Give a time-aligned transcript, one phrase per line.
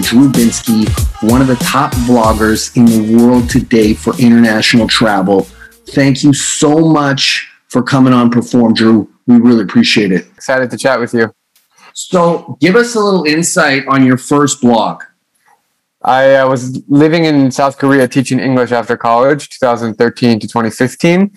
[0.00, 0.88] with Drew Binsky,
[1.28, 5.42] one of the top bloggers in the world today for international travel.
[5.88, 9.12] Thank you so much for coming on Perform, Drew.
[9.26, 10.26] We really appreciate it.
[10.36, 11.34] Excited to chat with you.
[11.92, 15.02] So, give us a little insight on your first blog.
[16.02, 21.30] I uh, was living in South Korea teaching English after college, 2013 to 2015.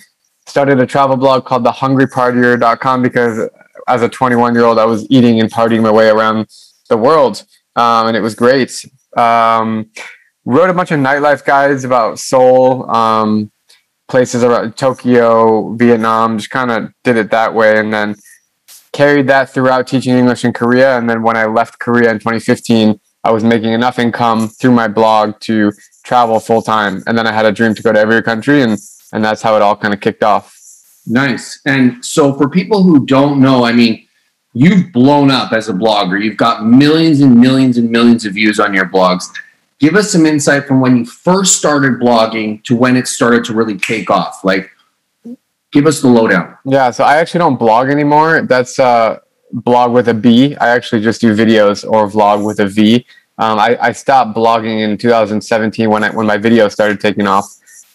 [0.45, 3.49] Started a travel blog called thehungrypartier.com because
[3.87, 6.47] as a 21 year old, I was eating and partying my way around
[6.87, 7.43] the world,
[7.75, 8.85] um, and it was great.
[9.17, 9.91] Um,
[10.45, 13.51] wrote a bunch of nightlife guides about Seoul, um,
[14.07, 16.37] places around Tokyo, Vietnam.
[16.37, 18.15] Just kind of did it that way, and then
[18.91, 20.97] carried that throughout teaching English in Korea.
[20.97, 24.87] And then when I left Korea in 2015, I was making enough income through my
[24.87, 25.71] blog to
[26.03, 27.01] travel full time.
[27.07, 28.77] And then I had a dream to go to every country, and
[29.11, 30.59] and that's how it all kind of kicked off.
[31.05, 31.59] Nice.
[31.65, 34.07] And so for people who don't know, I mean,
[34.53, 36.23] you've blown up as a blogger.
[36.23, 39.25] You've got millions and millions and millions of views on your blogs.
[39.79, 43.53] Give us some insight from when you first started blogging to when it started to
[43.53, 44.43] really take off.
[44.43, 44.69] Like,
[45.71, 46.57] give us the lowdown.
[46.63, 48.43] Yeah, so I actually don't blog anymore.
[48.43, 49.19] That's uh,
[49.51, 50.55] blog with a B.
[50.57, 53.05] I actually just do videos or vlog with a V.
[53.39, 57.45] Um, I, I stopped blogging in 2017 when I, when my videos started taking off.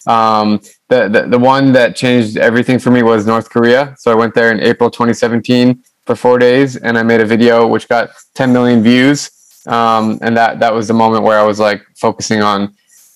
[0.05, 3.95] Um, the, the the one that changed everything for me was North Korea.
[3.97, 7.67] So I went there in April 2017 for four days, and I made a video
[7.67, 9.29] which got 10 million views.
[9.67, 12.73] Um, and that that was the moment where I was like focusing on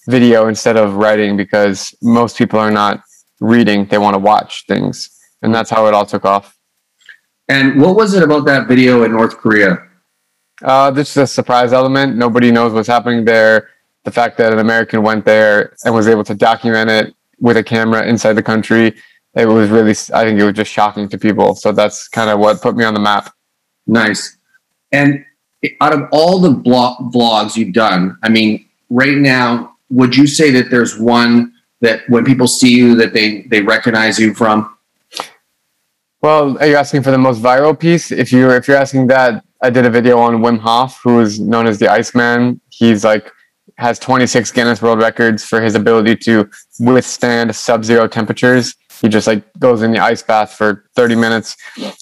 [0.07, 3.01] video instead of writing because most people are not
[3.39, 5.09] reading; they want to watch things,
[5.41, 6.55] and that's how it all took off.
[7.47, 9.79] And what was it about that video in North Korea?
[10.61, 12.15] Uh, this is a surprise element.
[12.15, 13.69] Nobody knows what's happening there.
[14.03, 17.63] The fact that an American went there and was able to document it with a
[17.63, 18.93] camera inside the country,
[19.35, 21.55] it was really, I think it was just shocking to people.
[21.55, 23.33] So that's kind of what put me on the map.
[23.87, 24.37] Nice.
[24.91, 25.25] And
[25.81, 30.51] out of all the blog, vlogs you've done, I mean, right now, would you say
[30.51, 34.75] that there's one that when people see you that they they recognize you from?
[36.21, 38.11] Well, are you asking for the most viral piece?
[38.11, 41.39] If you if you're asking that, I did a video on Wim Hof, who is
[41.39, 42.61] known as the Iceman.
[42.69, 43.31] He's like
[43.77, 46.47] has 26 Guinness World Records for his ability to
[46.79, 48.75] withstand sub-zero temperatures.
[49.03, 51.57] He just like goes in the ice bath for 30 minutes,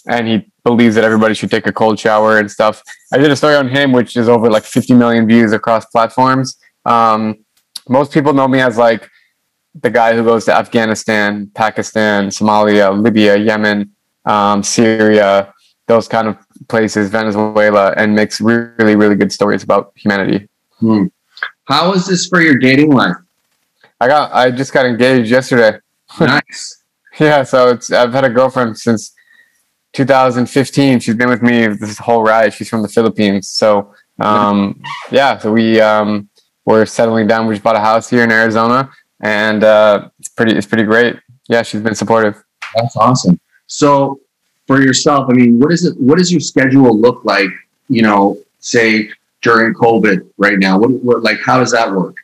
[0.07, 2.83] and he believes that everybody should take a cold shower and stuff.
[3.11, 6.59] I did a story on him, which is over like 50 million views across platforms.
[6.85, 7.43] Um,
[7.89, 9.09] most people know me as like
[9.73, 13.89] the guy who goes to Afghanistan, Pakistan, Somalia, Libya, Yemen,
[14.25, 15.51] um, Syria,
[15.87, 16.37] those kind of
[16.67, 20.47] places, Venezuela, and makes really, really good stories about humanity.
[20.79, 21.05] Hmm.
[21.65, 23.15] How is this for your dating life?
[23.99, 25.79] I got, I just got engaged yesterday.
[26.19, 26.80] Nice.
[27.19, 29.13] Yeah, so it's I've had a girlfriend since
[29.93, 30.99] 2015.
[30.99, 32.53] She's been with me this whole ride.
[32.53, 33.49] She's from the Philippines.
[33.49, 36.29] So um, yeah, so we um,
[36.65, 37.47] we're settling down.
[37.47, 38.89] We just bought a house here in Arizona,
[39.21, 41.17] and uh, it's pretty it's pretty great.
[41.49, 42.41] Yeah, she's been supportive.
[42.75, 43.39] That's awesome.
[43.67, 44.19] So
[44.67, 45.99] for yourself, I mean, what is it?
[45.99, 47.49] What does your schedule look like?
[47.89, 49.09] You know, say
[49.41, 50.79] during COVID right now.
[50.79, 52.15] What, what like how does that work?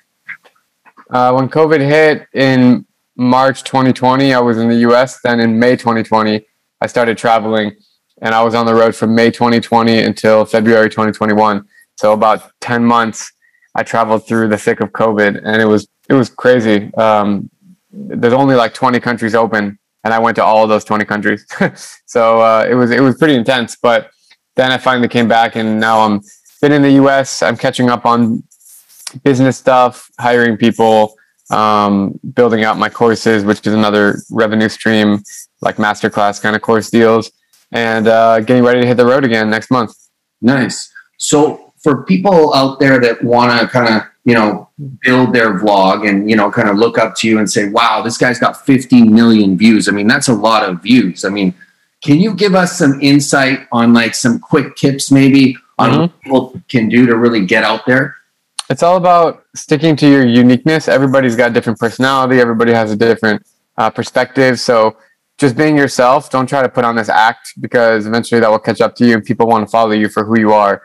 [1.09, 2.85] Uh, when COVID hit in
[3.17, 5.19] March 2020, I was in the U.S.
[5.22, 6.45] Then in May 2020,
[6.81, 7.75] I started traveling,
[8.22, 11.66] and I was on the road from May 2020 until February 2021.
[11.95, 13.31] So about 10 months,
[13.75, 16.94] I traveled through the thick of COVID, and it was it was crazy.
[16.94, 17.50] Um,
[17.91, 21.45] there's only like 20 countries open, and I went to all of those 20 countries.
[22.06, 23.75] so uh, it was it was pretty intense.
[23.75, 24.11] But
[24.56, 26.22] then I finally came back, and now I'm
[26.61, 27.41] been in the U.S.
[27.41, 28.44] I'm catching up on
[29.23, 31.16] business stuff, hiring people,
[31.49, 35.23] um, building out my courses, which is another revenue stream,
[35.61, 37.31] like masterclass kind of course deals,
[37.71, 39.93] and uh, getting ready to hit the road again next month.
[40.41, 40.91] Nice.
[41.17, 44.69] So for people out there that want to kind of you know
[45.01, 48.01] build their vlog and you know kind of look up to you and say, "Wow,
[48.03, 51.23] this guy's got 50 million views." I mean, that's a lot of views.
[51.23, 51.53] I mean,
[52.03, 56.00] can you give us some insight on like some quick tips, maybe on mm-hmm.
[56.01, 58.16] what people can do to really get out there?
[58.69, 60.87] It's all about sticking to your uniqueness.
[60.87, 62.39] Everybody's got different personality.
[62.39, 63.45] Everybody has a different
[63.77, 64.59] uh, perspective.
[64.59, 64.97] So
[65.37, 66.29] just being yourself.
[66.29, 69.13] Don't try to put on this act because eventually that will catch up to you
[69.15, 70.83] and people want to follow you for who you are.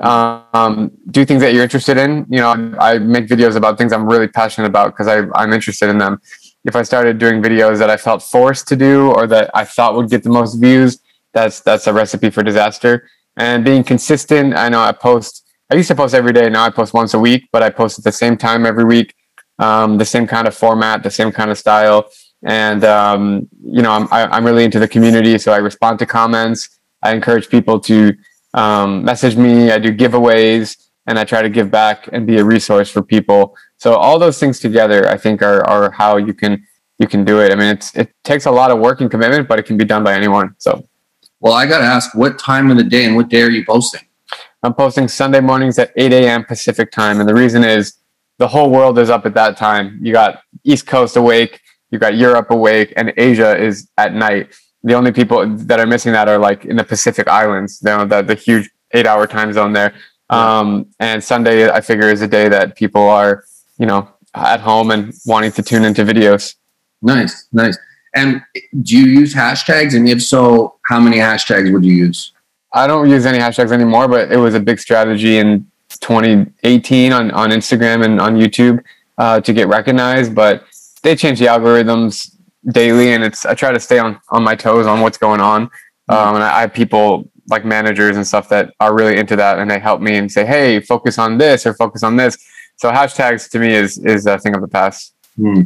[0.00, 2.26] Um, do things that you're interested in.
[2.30, 5.98] You know, I make videos about things I'm really passionate about because I'm interested in
[5.98, 6.20] them.
[6.64, 9.94] If I started doing videos that I felt forced to do or that I thought
[9.96, 11.00] would get the most views,
[11.32, 14.56] that's that's a recipe for disaster and being consistent.
[14.56, 15.46] I know I post.
[15.70, 16.48] I used to post every day.
[16.50, 19.14] Now I post once a week, but I post at the same time every week.
[19.60, 22.10] Um, the same kind of format, the same kind of style,
[22.42, 25.98] and um, you know I'm I, i am really into the community, so I respond
[25.98, 26.80] to comments.
[27.02, 28.14] I encourage people to
[28.54, 29.70] um, message me.
[29.70, 30.76] I do giveaways,
[31.06, 33.54] and I try to give back and be a resource for people.
[33.76, 36.66] So all those things together, I think, are are how you can
[36.98, 37.52] you can do it.
[37.52, 39.84] I mean, it's it takes a lot of work and commitment, but it can be
[39.84, 40.56] done by anyone.
[40.58, 40.82] So,
[41.38, 43.64] well, I got to ask, what time of the day and what day are you
[43.64, 44.00] posting?
[44.62, 46.44] I'm posting Sunday mornings at 8 a.m.
[46.44, 47.94] Pacific time, and the reason is
[48.38, 49.98] the whole world is up at that time.
[50.02, 51.60] You got East Coast awake,
[51.90, 54.54] you got Europe awake, and Asia is at night.
[54.82, 58.04] The only people that are missing that are like in the Pacific Islands, you know,
[58.04, 59.94] the, the huge eight hour time zone there.
[60.28, 63.44] Um, and Sunday, I figure, is a day that people are,
[63.78, 66.54] you know, at home and wanting to tune into videos.
[67.02, 67.78] Nice, nice.
[68.14, 68.42] And
[68.82, 69.94] do you use hashtags?
[69.94, 72.32] And if so, how many hashtags would you use?
[72.72, 77.30] I don't use any hashtags anymore, but it was a big strategy in 2018 on,
[77.32, 78.82] on Instagram and on YouTube
[79.18, 80.34] uh, to get recognized.
[80.34, 80.64] But
[81.02, 82.36] they change the algorithms
[82.72, 85.62] daily, and it's I try to stay on on my toes on what's going on.
[86.08, 89.58] Um, and I, I have people like managers and stuff that are really into that,
[89.58, 92.38] and they help me and say, "Hey, focus on this or focus on this."
[92.76, 95.14] So hashtags to me is is a thing of the past.
[95.36, 95.62] Hmm.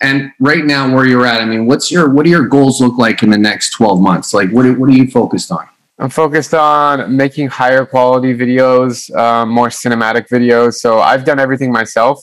[0.00, 2.98] And right now, where you're at, I mean, what's your what do your goals look
[2.98, 4.34] like in the next 12 months?
[4.34, 5.66] Like, what what are you focused on?
[5.98, 10.74] I'm focused on making higher quality videos, uh, more cinematic videos.
[10.74, 12.20] So I've done everything myself,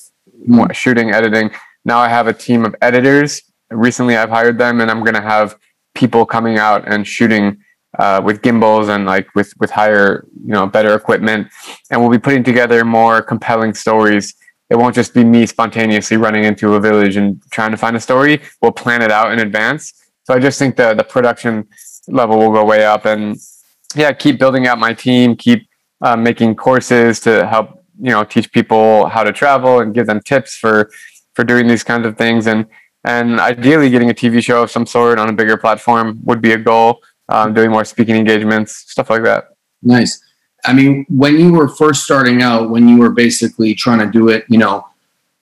[0.48, 0.74] mm.
[0.74, 1.52] shooting, editing.
[1.86, 3.42] Now I have a team of editors.
[3.70, 5.58] Recently, I've hired them, and I'm going to have
[5.96, 7.58] people coming out and shooting
[7.98, 11.48] uh, with gimbals and like with with higher, you know, better equipment.
[11.90, 14.34] And we'll be putting together more compelling stories.
[14.70, 18.00] It won't just be me spontaneously running into a village and trying to find a
[18.00, 18.42] story.
[18.62, 19.94] We'll plan it out in advance.
[20.24, 21.68] So I just think the the production
[22.08, 23.38] level will go way up and
[23.96, 25.68] yeah, keep building out my team, keep
[26.02, 30.20] uh, making courses to help you know teach people how to travel and give them
[30.22, 30.90] tips for
[31.34, 32.66] for doing these kinds of things and
[33.04, 36.52] and ideally getting a TV show of some sort on a bigger platform would be
[36.52, 37.00] a goal.
[37.30, 39.56] Um, doing more speaking engagements, stuff like that.
[39.82, 40.22] Nice.
[40.66, 44.28] I mean, when you were first starting out, when you were basically trying to do
[44.28, 44.86] it, you know,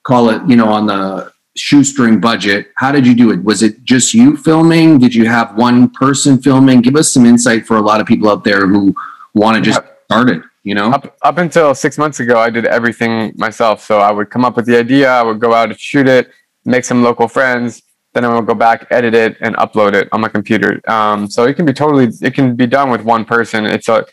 [0.04, 2.70] call it, you know, on the shoestring budget.
[2.76, 3.42] How did you do it?
[3.44, 4.98] Was it just you filming?
[4.98, 6.80] Did you have one person filming?
[6.80, 8.94] Give us some insight for a lot of people out there who
[9.34, 10.42] want to just start it.
[10.62, 13.82] You know, up, up until six months ago, I did everything myself.
[13.82, 16.30] So I would come up with the idea, I would go out and shoot it,
[16.64, 20.20] make some local friends, then I would go back, edit it, and upload it on
[20.20, 20.80] my computer.
[20.90, 23.64] Um, so it can be totally, it can be done with one person.
[23.64, 24.04] It's a,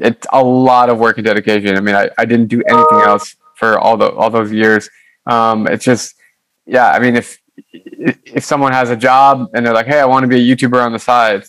[0.00, 1.76] it's a lot of work and dedication.
[1.76, 4.90] I mean, I, I didn't do anything else for all the all those years.
[5.26, 6.14] Um, it's just
[6.66, 7.38] yeah, I mean, if
[7.72, 10.84] if someone has a job and they're like, "Hey, I want to be a YouTuber
[10.84, 11.44] on the side,"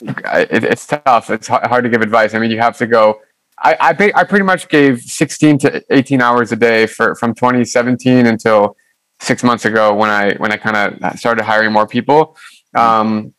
[0.00, 1.30] it, it's tough.
[1.30, 2.34] It's hard to give advice.
[2.34, 3.20] I mean, you have to go.
[3.58, 8.26] I I, I pretty much gave 16 to 18 hours a day for from 2017
[8.26, 8.76] until
[9.20, 12.36] six months ago when I when I kind of started hiring more people.
[12.74, 13.34] Um,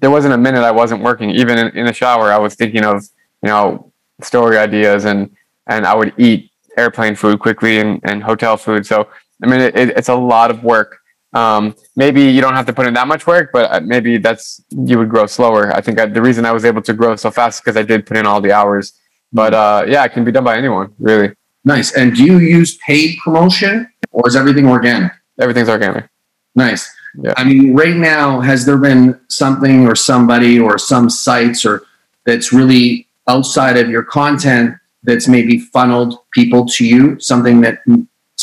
[0.00, 1.30] there wasn't a minute I wasn't working.
[1.30, 3.04] Even in, in the shower, I was thinking of
[3.42, 5.30] you know story ideas and
[5.66, 8.84] and I would eat airplane food quickly and, and hotel food.
[8.84, 9.08] So
[9.42, 10.98] I mean, it, it's a lot of work.
[11.32, 14.62] Um, maybe you don't have to put in that much work, but uh, maybe that's
[14.70, 15.74] you would grow slower.
[15.74, 18.06] I think I, the reason I was able to grow so fast because I did
[18.06, 18.92] put in all the hours.
[19.32, 21.34] But uh, yeah, it can be done by anyone, really.
[21.64, 21.92] Nice.
[21.96, 25.12] And do you use paid promotion, or is everything organic?
[25.40, 26.08] Everything's organic.
[26.54, 26.88] Nice.
[27.20, 27.34] Yeah.
[27.36, 31.82] I mean, right now, has there been something or somebody or some sites or
[32.26, 37.18] that's really outside of your content that's maybe funneled people to you?
[37.18, 37.80] Something that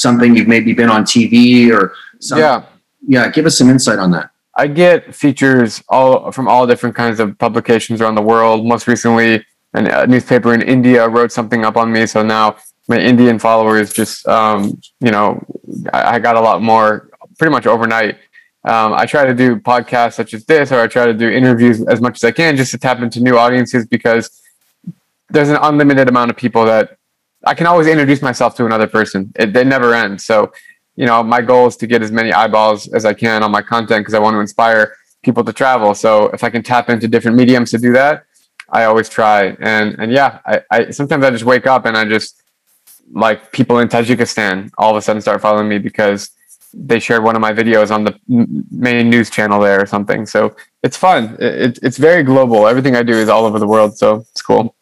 [0.02, 2.44] something you've maybe been on TV or something?
[2.44, 2.64] yeah,
[3.08, 3.30] yeah.
[3.30, 4.32] Give us some insight on that.
[4.56, 8.66] I get features all from all different kinds of publications around the world.
[8.66, 13.40] Most recently, a newspaper in India wrote something up on me, so now my Indian
[13.40, 15.44] followers just, um, you know,
[15.94, 18.16] I, I, got a lot more pretty much overnight.
[18.66, 21.82] Um, I try to do podcasts such as this, or I try to do interviews
[21.88, 24.42] as much as I can just to tap into new audiences because
[25.30, 26.98] there's an unlimited amount of people that
[27.46, 29.32] I can always introduce myself to another person.
[29.36, 30.26] It, it never ends.
[30.26, 30.52] So,
[30.96, 33.62] you know, my goal is to get as many eyeballs as I can on my
[33.62, 35.96] content because I want to inspire people to travel.
[35.96, 38.26] So if I can tap into different mediums to do that,
[38.70, 39.56] I always try.
[39.60, 42.42] And and yeah, I, I sometimes I just wake up and I just
[43.14, 46.32] like people in Tajikistan all of a sudden start following me because
[46.74, 48.18] they shared one of my videos on the
[48.72, 50.26] main news channel there or something.
[50.26, 51.36] So it's fun.
[51.40, 52.68] It, it's very global.
[52.68, 53.98] Everything I do is all over the world.
[53.98, 54.76] So it's cool.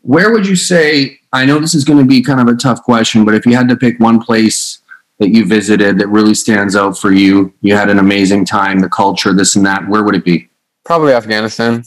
[0.00, 2.82] Where would you say I know this is going to be kind of a tough
[2.82, 4.80] question, but if you had to pick one place
[5.18, 8.88] that you visited that really stands out for you, you had an amazing time, the
[8.88, 10.48] culture, this and that, where would it be?
[10.84, 11.84] Probably Afghanistan.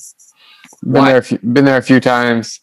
[0.82, 1.10] Been Why?
[1.10, 2.62] there, a few, been there a few times.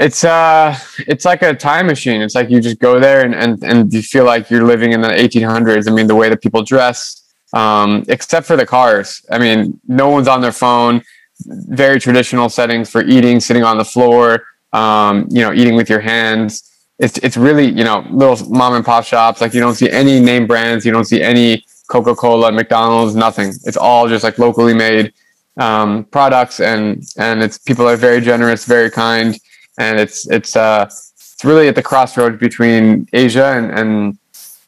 [0.00, 2.20] It's uh, it's like a time machine.
[2.20, 5.00] It's like you just go there and and and you feel like you're living in
[5.00, 5.88] the 1800s.
[5.88, 9.24] I mean, the way that people dress, um, except for the cars.
[9.30, 11.02] I mean, no one's on their phone.
[11.46, 14.44] Very traditional settings for eating, sitting on the floor
[14.74, 16.70] um, you know, eating with your hands.
[16.98, 19.40] It's it's really you know little mom and pop shops.
[19.40, 20.84] Like you don't see any name brands.
[20.84, 23.48] You don't see any Coca Cola, McDonald's, nothing.
[23.64, 25.12] It's all just like locally made
[25.56, 29.38] um, products, and and it's people are very generous, very kind,
[29.78, 34.18] and it's it's uh it's really at the crossroads between Asia and and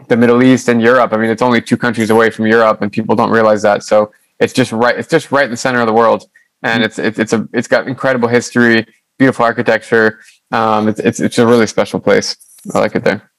[0.09, 1.13] the Middle East and Europe.
[1.13, 3.83] I mean, it's only two countries away from Europe, and people don't realize that.
[3.83, 4.99] So it's just right.
[4.99, 6.29] It's just right in the center of the world,
[6.63, 8.87] and it's it's it's a it's got incredible history,
[9.19, 10.21] beautiful architecture.
[10.53, 12.37] Um, it's it's it's a really special place.
[12.75, 13.31] I like it there.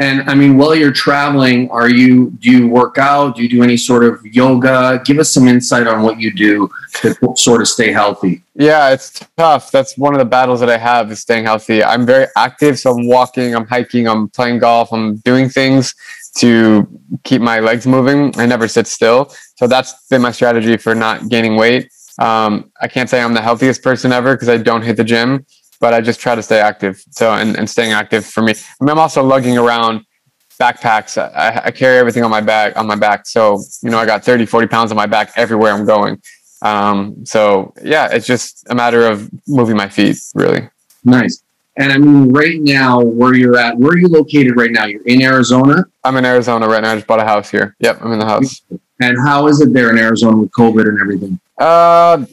[0.00, 3.36] And I mean, while you're traveling, are you do you work out?
[3.36, 5.00] Do you do any sort of yoga?
[5.04, 8.42] Give us some insight on what you do to sort of stay healthy.
[8.56, 9.70] Yeah, it's tough.
[9.70, 11.84] That's one of the battles that I have is staying healthy.
[11.84, 15.94] I'm very active, so I'm walking, I'm hiking, I'm playing golf, I'm doing things
[16.38, 16.88] to
[17.22, 18.36] keep my legs moving.
[18.36, 19.32] I never sit still.
[19.56, 21.88] So that's been my strategy for not gaining weight.
[22.18, 25.44] Um, I can't say I'm the healthiest person ever because I don't hit the gym,
[25.80, 27.02] but I just try to stay active.
[27.10, 28.52] So, and, and staying active for me.
[28.52, 30.04] I mean, I'm also lugging around
[30.60, 31.20] backpacks.
[31.20, 33.26] I, I, carry everything on my back, on my back.
[33.26, 36.22] So, you know, I got 30, 40 pounds on my back everywhere I'm going.
[36.62, 40.68] Um, so yeah, it's just a matter of moving my feet really.
[41.04, 41.42] Nice.
[41.76, 44.86] And I mean, right now, where you're at, where are you located right now?
[44.86, 45.84] You're in Arizona?
[46.04, 46.92] I'm in Arizona right now.
[46.92, 47.74] I just bought a house here.
[47.80, 48.62] Yep, I'm in the house.
[49.00, 51.40] And how is it there in Arizona with COVID and everything?
[51.58, 52.24] Uh,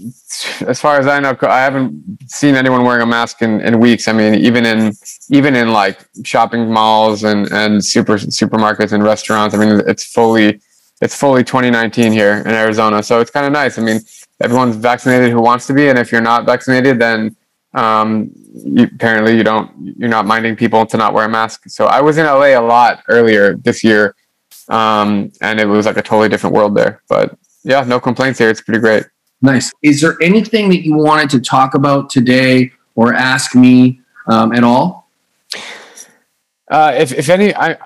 [0.68, 4.08] as far as I know, I haven't seen anyone wearing a mask in, in weeks.
[4.08, 4.94] I mean, even in
[5.30, 9.54] even in like shopping malls and and super supermarkets and restaurants.
[9.56, 10.60] I mean, it's fully
[11.02, 13.78] it's fully 2019 here in Arizona, so it's kind of nice.
[13.78, 14.00] I mean,
[14.42, 17.36] everyone's vaccinated who wants to be, and if you're not vaccinated, then
[17.74, 21.64] um, you, apparently you don't you're not minding people to not wear a mask.
[21.68, 24.16] So I was in LA a lot earlier this year,
[24.72, 27.04] um, and it was like a totally different world there.
[27.08, 28.50] But yeah, no complaints here.
[28.50, 29.06] It's pretty great.
[29.42, 29.72] Nice.
[29.84, 34.64] Is there anything that you wanted to talk about today or ask me um, at
[34.64, 35.10] all?
[36.70, 37.78] Uh, if if any, I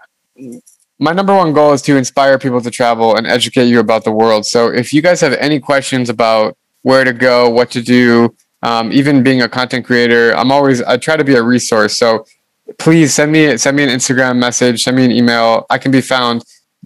[1.00, 4.12] my number one goal is to inspire people to travel and educate you about the
[4.12, 4.46] world.
[4.46, 8.92] So if you guys have any questions about where to go, what to do, um,
[8.94, 11.98] even being a content creator, I'm always I try to be a resource.
[11.98, 12.26] So
[12.78, 15.66] please send me send me an Instagram message, send me an email.
[15.70, 16.44] I can be found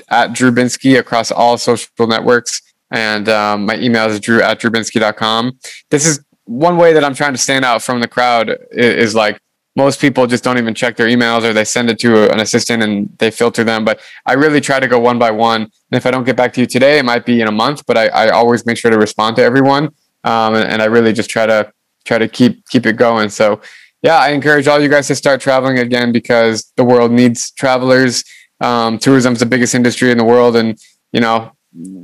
[0.10, 5.58] at Drew Binsky across all social networks, and um, my email is drew at drewbinsky.com.
[5.90, 9.16] This is one way that I'm trying to stand out from the crowd is, is
[9.16, 9.40] like
[9.76, 12.82] most people just don't even check their emails or they send it to an assistant
[12.82, 13.86] and they filter them.
[13.86, 15.62] But I really try to go one by one.
[15.62, 17.86] And if I don't get back to you today, it might be in a month,
[17.86, 19.92] but I, I always make sure to respond to everyone
[20.24, 21.72] um, and, and I really just try to
[22.06, 23.30] try to keep keep it going.
[23.30, 23.62] So
[24.02, 28.24] yeah, I encourage all you guys to start traveling again because the world needs travelers.
[28.62, 30.80] Um, tourism is the biggest industry in the world, and
[31.12, 31.52] you know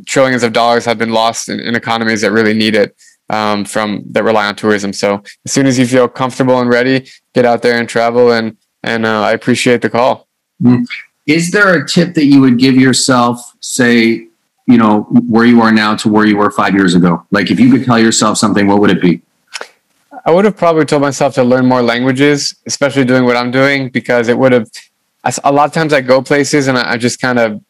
[0.06, 2.96] trillions of dollars have been lost in, in economies that really need it
[3.30, 4.94] um, from that rely on tourism.
[4.94, 8.32] So as soon as you feel comfortable and ready, get out there and travel.
[8.32, 10.28] And and uh, I appreciate the call.
[10.62, 10.84] Mm-hmm.
[11.26, 14.28] Is there a tip that you would give yourself, say
[14.68, 17.60] you know where you are now to where you were five years ago like if
[17.60, 19.22] you could tell yourself something what would it be
[20.26, 23.90] i would have probably told myself to learn more languages especially doing what i'm doing
[23.90, 24.70] because it would have
[25.44, 27.62] a lot of times i go places and i just kind of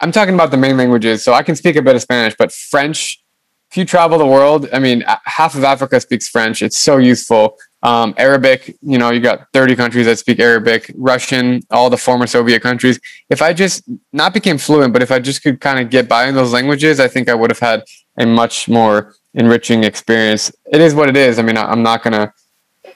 [0.00, 2.52] i'm talking about the main languages so i can speak a bit of spanish but
[2.52, 3.22] french
[3.70, 7.56] if you travel the world i mean half of africa speaks french it's so useful
[7.84, 12.28] um, Arabic, you know, you got 30 countries that speak Arabic, Russian, all the former
[12.28, 13.00] Soviet countries.
[13.28, 13.82] If I just
[14.12, 17.00] not became fluent, but if I just could kind of get by in those languages,
[17.00, 17.82] I think I would have had
[18.16, 20.52] a much more enriching experience.
[20.72, 21.40] It is what it is.
[21.40, 22.32] I mean, I'm not gonna.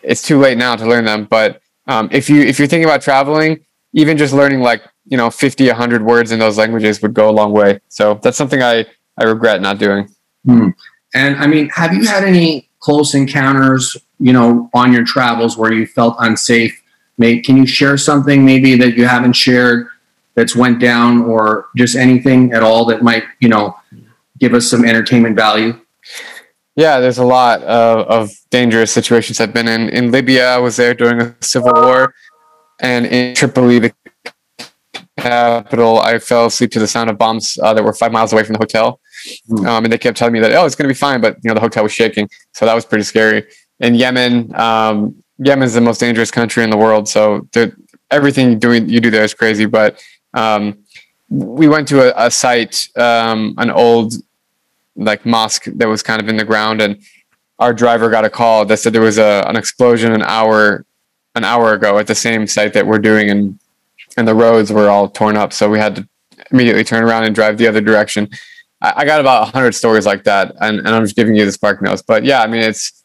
[0.02, 3.02] It's too late now to learn them, but um, if you if you're thinking about
[3.02, 7.28] traveling, even just learning like you know 50, 100 words in those languages would go
[7.28, 7.80] a long way.
[7.88, 8.86] So that's something I
[9.18, 10.08] I regret not doing.
[10.44, 10.70] Hmm.
[11.14, 15.72] And I mean, have you had any close encounters you know, on your travels where
[15.72, 16.82] you felt unsafe?
[17.18, 19.88] May, can you share something maybe that you haven't shared
[20.34, 23.76] that's went down or just anything at all that might, you know,
[24.38, 25.78] give us some entertainment value?
[26.76, 29.88] Yeah, there's a lot of, of dangerous situations I've been in.
[29.88, 32.14] In Libya, I was there during a civil war,
[32.80, 33.94] and in Tripoli, the
[35.18, 38.44] capital, I fell asleep to the sound of bombs uh, that were five miles away
[38.44, 39.00] from the hotel.
[39.48, 39.66] Hmm.
[39.66, 41.48] Um, and they kept telling me that, oh, it's going to be fine, but you
[41.48, 43.44] know the hotel was shaking, so that was pretty scary
[43.80, 44.54] in Yemen.
[44.54, 47.48] Um, Yemen is the most dangerous country in the world, so
[48.10, 49.64] everything you doing you do there is crazy.
[49.64, 50.02] But
[50.34, 50.78] um,
[51.30, 54.12] we went to a, a site, um, an old
[54.96, 57.00] like mosque that was kind of in the ground, and
[57.58, 60.84] our driver got a call that said there was a, an explosion an hour
[61.34, 63.58] an hour ago at the same site that we're doing, and
[64.16, 66.08] and the roads were all torn up, so we had to
[66.50, 68.28] immediately turn around and drive the other direction.
[68.80, 71.52] I, I got about hundred stories like that, and, and I'm just giving you the
[71.52, 72.02] spark notes.
[72.02, 73.04] But yeah, I mean it's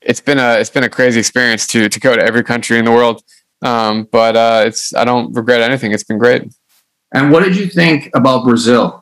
[0.00, 2.84] it's been a it's been a crazy experience to to go to every country in
[2.84, 3.22] the world.
[3.62, 5.92] Um, but uh, it's I don't regret anything.
[5.92, 6.52] It's been great.
[7.12, 8.99] And what did you think about Brazil?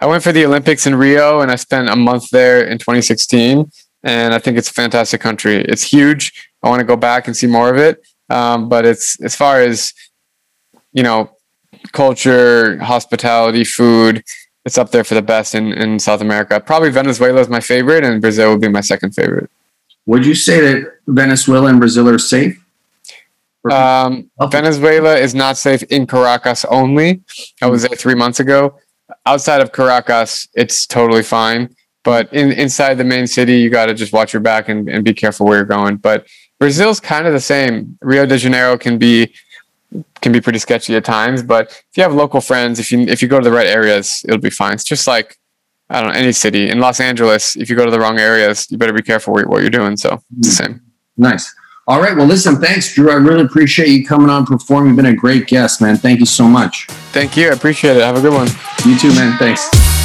[0.00, 3.70] I went for the Olympics in Rio, and I spent a month there in 2016.
[4.02, 5.62] And I think it's a fantastic country.
[5.62, 6.50] It's huge.
[6.62, 8.00] I want to go back and see more of it.
[8.30, 9.92] Um, but it's as far as
[10.92, 11.30] you know,
[11.92, 14.24] culture, hospitality, food.
[14.64, 16.60] It's up there for the best in, in South America.
[16.60, 19.50] Probably Venezuela is my favorite, and Brazil would be my second favorite.
[20.06, 22.62] Would you say that Venezuela and Brazil are safe?
[23.70, 27.22] Um, Venezuela is not safe in Caracas only.
[27.62, 28.78] I was there three months ago.
[29.26, 31.74] Outside of Caracas, it's totally fine.
[32.02, 35.04] But in, inside the main city, you got to just watch your back and, and
[35.04, 35.96] be careful where you're going.
[35.96, 36.26] But
[36.58, 37.98] Brazil's kind of the same.
[38.00, 39.32] Rio de Janeiro can be
[40.20, 43.20] can be pretty sketchy at times, but if you have local friends, if you if
[43.20, 44.74] you go to the right areas, it'll be fine.
[44.74, 45.36] It's just like
[45.88, 47.56] I don't know any city in Los Angeles.
[47.56, 49.96] If you go to the wrong areas, you better be careful what you're doing.
[49.96, 50.72] So it's the hmm.
[50.72, 50.82] same.
[51.16, 51.54] Nice.
[51.90, 52.16] All right.
[52.16, 53.10] Well, listen, thanks, Drew.
[53.10, 54.90] I really appreciate you coming on performing.
[54.90, 55.96] You've been a great guest, man.
[55.96, 56.86] Thank you so much.
[57.10, 57.48] Thank you.
[57.48, 58.02] I appreciate it.
[58.02, 58.46] Have a good one.
[58.86, 59.36] You too, man.
[59.38, 59.99] Thanks.